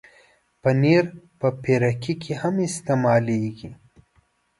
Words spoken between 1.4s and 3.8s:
پیروکي کې استعمالېږي.